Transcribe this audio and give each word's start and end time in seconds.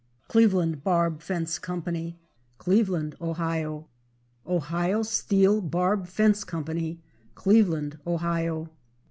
Cleveland 0.27 0.83
Barb 0.83 1.21
Fence 1.21 1.59
Co., 1.59 1.79
Cleveland, 2.57 3.15
Ohio. 3.21 3.87
Ohio 4.47 5.03
Steel 5.03 5.61
Barb 5.61 6.07
Fence 6.07 6.43
Co., 6.43 6.65
Cleveland, 7.35 7.99
Ohio. 8.07 8.71